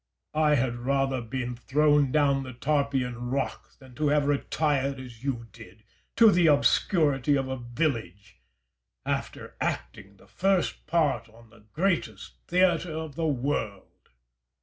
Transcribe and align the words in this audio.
Caesar. 0.33 0.43
I 0.43 0.55
had 0.55 0.75
rather 0.77 1.17
have 1.17 1.29
been 1.29 1.55
thrown 1.55 2.11
down 2.11 2.41
the 2.41 2.53
Tarpeian 2.53 3.29
Rock 3.29 3.77
than 3.77 3.95
have 4.07 4.25
retired, 4.25 4.99
as 4.99 5.23
you 5.23 5.45
did, 5.51 5.83
to 6.15 6.31
the 6.31 6.47
obscurity 6.47 7.35
of 7.35 7.47
a 7.47 7.57
village, 7.57 8.41
after 9.05 9.53
acting 9.61 10.17
the 10.17 10.25
first 10.25 10.87
part 10.87 11.29
on 11.29 11.51
the 11.51 11.65
greatest 11.71 12.33
theatre 12.47 12.93
of 12.95 13.13
the 13.13 13.27
world. 13.27 14.09